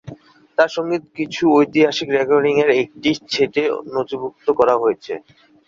তার 0.57 0.69
সঙ্গীত 0.75 1.03
কিছু 1.17 1.43
ঐতিহাসিক 1.57 2.07
রেকর্ডিংয়ের 2.11 2.69
একটি 2.81 3.09
সেটে 3.33 3.63
নথিভুক্ত 3.93 4.47
করা 4.59 4.75
হয়েছে। 4.77 5.13